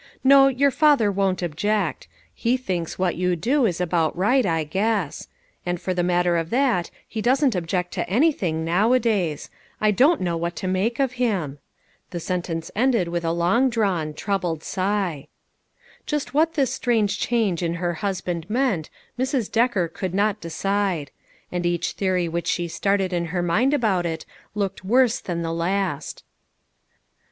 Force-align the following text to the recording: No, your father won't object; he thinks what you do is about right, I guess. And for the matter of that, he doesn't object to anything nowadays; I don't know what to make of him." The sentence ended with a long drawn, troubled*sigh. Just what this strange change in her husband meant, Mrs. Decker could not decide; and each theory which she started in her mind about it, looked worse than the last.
No, 0.23 0.47
your 0.47 0.71
father 0.71 1.11
won't 1.11 1.43
object; 1.43 2.07
he 2.33 2.57
thinks 2.57 2.97
what 2.97 3.17
you 3.17 3.35
do 3.35 3.67
is 3.67 3.79
about 3.79 4.17
right, 4.17 4.47
I 4.47 4.63
guess. 4.63 5.27
And 5.63 5.79
for 5.79 5.93
the 5.93 6.01
matter 6.01 6.37
of 6.37 6.49
that, 6.49 6.89
he 7.07 7.21
doesn't 7.21 7.53
object 7.53 7.91
to 7.93 8.09
anything 8.09 8.65
nowadays; 8.65 9.51
I 9.79 9.91
don't 9.91 10.19
know 10.19 10.35
what 10.37 10.55
to 10.55 10.67
make 10.67 10.99
of 10.99 11.11
him." 11.21 11.59
The 12.09 12.19
sentence 12.19 12.71
ended 12.75 13.09
with 13.09 13.23
a 13.23 13.31
long 13.31 13.69
drawn, 13.69 14.15
troubled*sigh. 14.15 15.27
Just 16.07 16.33
what 16.33 16.55
this 16.55 16.73
strange 16.73 17.19
change 17.19 17.61
in 17.61 17.75
her 17.75 17.93
husband 18.01 18.49
meant, 18.49 18.89
Mrs. 19.19 19.51
Decker 19.51 19.87
could 19.87 20.15
not 20.15 20.41
decide; 20.41 21.11
and 21.51 21.63
each 21.63 21.91
theory 21.91 22.27
which 22.27 22.47
she 22.47 22.67
started 22.67 23.13
in 23.13 23.25
her 23.25 23.43
mind 23.43 23.71
about 23.71 24.07
it, 24.07 24.25
looked 24.55 24.83
worse 24.83 25.19
than 25.19 25.43
the 25.43 25.53
last. 25.53 26.23